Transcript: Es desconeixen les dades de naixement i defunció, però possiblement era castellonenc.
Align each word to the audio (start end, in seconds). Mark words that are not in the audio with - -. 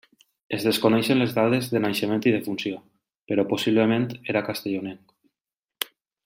Es 0.55 0.63
desconeixen 0.67 1.19
les 1.19 1.35
dades 1.35 1.67
de 1.73 1.81
naixement 1.85 2.25
i 2.31 2.33
defunció, 2.37 2.79
però 3.33 3.45
possiblement 3.53 4.09
era 4.35 4.43
castellonenc. 4.49 5.91